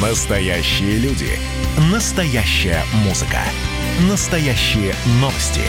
Настоящие 0.00 0.96
люди. 0.96 1.28
Настоящая 1.92 2.82
музыка. 3.04 3.40
Настоящие 4.08 4.94
новости. 5.20 5.60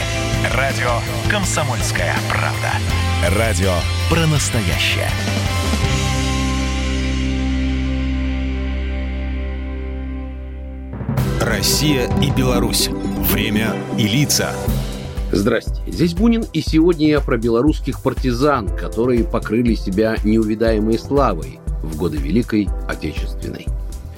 Радио 0.56 0.88
«Комсомольская 1.30 2.16
правда». 2.30 3.38
Радио 3.38 3.74
про 4.10 4.26
настоящее. 4.28 5.10
Россия 11.42 12.10
и 12.22 12.32
Беларусь. 12.32 12.88
Время 13.34 13.76
и 13.98 14.08
лица. 14.08 14.54
Здрасте, 15.34 15.82
здесь 15.88 16.14
Бунин, 16.14 16.46
и 16.54 16.62
сегодня 16.62 17.10
я 17.10 17.20
про 17.20 17.38
белорусских 17.38 18.02
партизан, 18.02 18.70
которые 18.78 19.26
покрыли 19.26 19.76
себя 19.76 20.16
неувидаемой 20.24 20.98
славой 20.98 21.60
в 21.84 21.98
годы 21.98 22.16
Великой 22.16 22.70
Отечественной. 22.88 23.68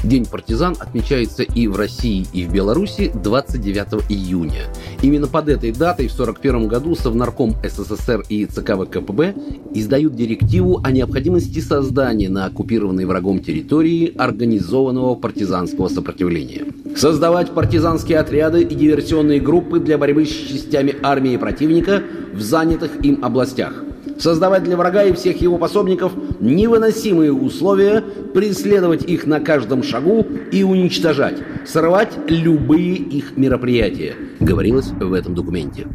День 0.03 0.25
партизан 0.25 0.75
отмечается 0.77 1.43
и 1.43 1.67
в 1.67 1.77
России, 1.77 2.27
и 2.33 2.45
в 2.45 2.51
Беларуси 2.51 3.09
29 3.13 4.03
июня. 4.09 4.63
Именно 5.01 5.27
под 5.27 5.47
этой 5.47 5.71
датой 5.71 6.09
в 6.09 6.13
1941 6.13 6.67
году 6.67 6.93
Совнарком 6.95 7.55
СССР 7.63 8.25
и 8.27 8.45
ЦК 8.45 8.75
ВКПБ 8.75 9.33
издают 9.73 10.13
директиву 10.15 10.81
о 10.83 10.91
необходимости 10.91 11.59
создания 11.59 12.27
на 12.27 12.45
оккупированной 12.47 13.05
врагом 13.05 13.39
территории 13.39 14.13
организованного 14.17 15.15
партизанского 15.15 15.87
сопротивления. 15.87 16.65
Создавать 16.97 17.51
партизанские 17.51 18.19
отряды 18.19 18.61
и 18.61 18.75
диверсионные 18.75 19.39
группы 19.39 19.79
для 19.79 19.97
борьбы 19.97 20.25
с 20.25 20.29
частями 20.29 20.95
армии 21.01 21.37
противника 21.37 22.03
в 22.33 22.41
занятых 22.41 23.03
им 23.05 23.23
областях– 23.23 23.73
создавать 24.19 24.63
для 24.63 24.77
врага 24.77 25.03
и 25.03 25.13
всех 25.13 25.41
его 25.41 25.57
пособников 25.57 26.13
невыносимые 26.39 27.33
условия, 27.33 28.01
преследовать 28.33 29.03
их 29.03 29.25
на 29.25 29.39
каждом 29.39 29.83
шагу 29.83 30.25
и 30.51 30.63
уничтожать, 30.63 31.37
срывать 31.65 32.11
любые 32.27 32.95
их 32.95 33.37
мероприятия, 33.37 34.15
говорилось 34.39 34.87
в 34.87 35.13
этом 35.13 35.35
документе. 35.35 35.87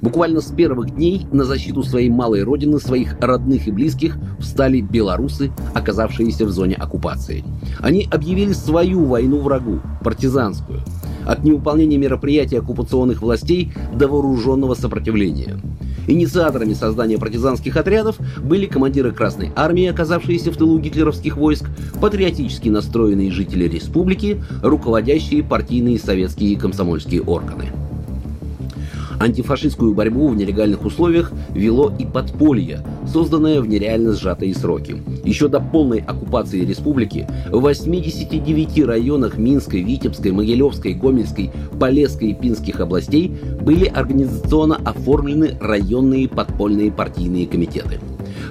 Буквально 0.00 0.40
с 0.40 0.52
первых 0.52 0.94
дней 0.94 1.26
на 1.32 1.44
защиту 1.44 1.82
своей 1.82 2.08
малой 2.08 2.44
родины, 2.44 2.78
своих 2.78 3.16
родных 3.20 3.66
и 3.66 3.72
близких 3.72 4.16
встали 4.38 4.80
белорусы, 4.80 5.50
оказавшиеся 5.74 6.44
в 6.44 6.50
зоне 6.50 6.76
оккупации. 6.76 7.44
Они 7.80 8.06
объявили 8.10 8.52
свою 8.52 9.04
войну 9.04 9.40
врагу, 9.40 9.80
партизанскую, 10.04 10.82
от 11.26 11.42
невыполнения 11.42 11.98
мероприятий 11.98 12.56
оккупационных 12.56 13.22
властей 13.22 13.72
до 13.94 14.08
вооруженного 14.08 14.74
сопротивления. 14.74 15.60
Инициаторами 16.08 16.72
создания 16.72 17.18
партизанских 17.18 17.76
отрядов 17.76 18.16
были 18.38 18.66
командиры 18.66 19.12
Красной 19.12 19.52
Армии, 19.54 19.86
оказавшиеся 19.86 20.50
в 20.50 20.56
тылу 20.56 20.78
гитлеровских 20.78 21.36
войск, 21.36 21.66
патриотически 22.00 22.70
настроенные 22.70 23.30
жители 23.30 23.68
республики, 23.68 24.42
руководящие 24.62 25.44
партийные 25.44 25.98
советские 25.98 26.52
и 26.52 26.56
комсомольские 26.56 27.22
органы. 27.22 27.66
Антифашистскую 29.20 29.94
борьбу 29.94 30.28
в 30.28 30.36
нелегальных 30.36 30.84
условиях 30.84 31.32
вело 31.54 31.92
и 31.98 32.06
подполье, 32.06 32.84
созданное 33.06 33.60
в 33.60 33.66
нереально 33.66 34.12
сжатые 34.12 34.54
сроки. 34.54 35.02
Еще 35.24 35.48
до 35.48 35.60
полной 35.60 35.98
оккупации 35.98 36.64
республики 36.64 37.26
в 37.50 37.60
89 37.60 38.84
районах 38.84 39.36
Минской, 39.36 39.82
Витебской, 39.82 40.30
Могилевской, 40.30 40.94
Гомельской, 40.94 41.50
Полесской 41.78 42.30
и 42.30 42.34
Пинских 42.34 42.80
областей 42.80 43.36
были 43.60 43.86
организационно 43.86 44.76
оформлены 44.76 45.56
районные 45.60 46.28
подпольные 46.28 46.92
партийные 46.92 47.46
комитеты. 47.46 48.00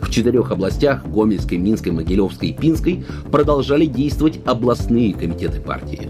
В 0.01 0.09
четырех 0.09 0.51
областях– 0.51 1.05
Гомельской, 1.07 1.57
Минской, 1.57 1.91
Могилевской 1.91 2.49
и 2.49 2.53
Пинской– 2.53 3.05
продолжали 3.31 3.85
действовать 3.85 4.39
областные 4.45 5.13
комитеты 5.13 5.59
партии. 5.59 6.09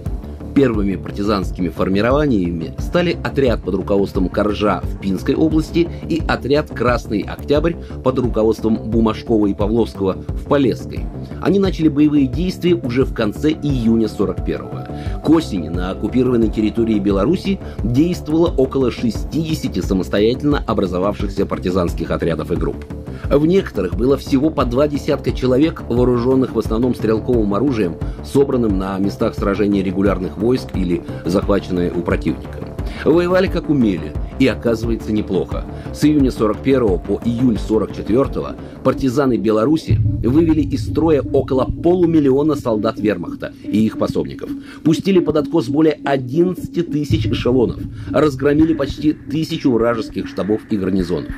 Первыми 0.58 0.96
партизанскими 0.96 1.70
формированиями 1.70 2.74
стали 2.80 3.16
отряд 3.24 3.62
под 3.62 3.76
руководством 3.76 4.28
Коржа 4.28 4.82
в 4.82 5.00
Пинской 5.00 5.36
области 5.36 5.88
и 6.10 6.20
отряд 6.28 6.72
«Красный 6.72 7.22
Октябрь» 7.22 7.76
под 8.04 8.18
руководством 8.18 8.90
Бумашкова 8.90 9.46
и 9.46 9.54
Павловского 9.54 10.14
в 10.14 10.46
Полесской. 10.46 11.02
Они 11.44 11.60
начали 11.60 11.90
боевые 11.90 12.26
действия 12.26 12.74
уже 12.74 13.06
в 13.06 13.14
конце 13.14 13.52
июня 13.52 14.08
41-го. 14.08 15.22
К 15.22 15.30
осени 15.30 15.70
на 15.70 15.92
оккупированной 15.92 16.50
территории 16.50 16.98
Беларуси 16.98 17.60
действовало 17.84 18.48
около 18.48 18.90
60 18.90 19.86
самостоятельно 19.86 20.64
образовавшихся 20.66 21.46
партизанских 21.46 22.10
отрядов 22.10 22.52
и 22.52 22.56
групп. 22.56 22.84
В 23.26 23.46
некоторых 23.46 23.96
было 23.96 24.18
всего 24.18 24.50
по 24.50 24.66
два 24.66 24.88
десятка 24.88 25.32
человек, 25.32 25.84
вооруженных 25.88 26.54
в 26.54 26.60
основном 26.60 26.96
стрелковым 26.96 27.54
оружием, 27.54 27.96
собранным 28.24 28.78
на 28.78 28.98
местах 29.00 29.36
сражения 29.36 29.84
регулярных 29.84 30.38
войск 30.38 30.76
или 30.76 31.04
захваченные 31.26 31.92
у 31.92 32.02
противника. 32.02 32.60
Воевали 33.04 33.48
как 33.48 33.70
умели, 33.70 34.14
и 34.40 34.48
оказывается 34.48 35.12
неплохо. 35.12 35.66
С 35.94 36.04
июня 36.06 36.32
41 36.32 37.00
по 37.00 37.22
июль 37.26 37.58
44 37.58 38.56
партизаны 38.84 39.38
Беларуси 39.38 40.00
вывели 40.24 40.62
из 40.62 40.88
строя 40.88 41.22
около 41.22 41.66
полумиллиона 41.66 42.56
солдат 42.56 43.00
вермахта 43.00 43.54
и 43.64 43.86
их 43.86 43.98
пособников. 43.98 44.50
Пустили 44.84 45.20
под 45.20 45.38
откос 45.38 45.68
более 45.68 46.00
11 46.06 46.92
тысяч 46.92 47.28
эшелонов, 47.28 47.80
разгромили 48.12 48.74
почти 48.74 49.14
тысячу 49.14 49.72
вражеских 49.72 50.28
штабов 50.28 50.62
и 50.70 50.78
гарнизонов. 50.78 51.32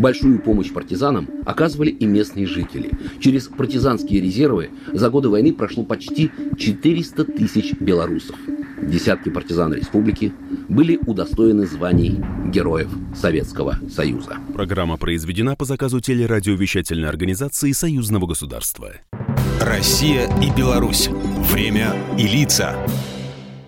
Большую 0.00 0.38
помощь 0.38 0.72
партизанам 0.72 1.28
оказывали 1.44 1.90
и 1.90 2.06
местные 2.06 2.46
жители. 2.46 2.90
Через 3.20 3.48
партизанские 3.48 4.22
резервы 4.22 4.70
за 4.94 5.10
годы 5.10 5.28
войны 5.28 5.52
прошло 5.52 5.84
почти 5.84 6.30
400 6.56 7.24
тысяч 7.26 7.74
белорусов. 7.74 8.36
Десятки 8.80 9.28
партизан 9.28 9.74
республики 9.74 10.32
были 10.70 10.98
удостоены 11.04 11.66
званий 11.66 12.18
Героев 12.46 12.88
Советского 13.14 13.78
Союза. 13.94 14.38
Программа 14.54 14.96
произведена 14.96 15.54
по 15.54 15.66
заказу 15.66 16.00
телерадиовещательной 16.00 17.08
организации 17.10 17.72
Союзного 17.72 18.26
государства. 18.26 18.92
Россия 19.60 20.30
и 20.40 20.50
Беларусь. 20.56 21.10
Время 21.52 21.94
и 22.18 22.26
лица. 22.26 22.74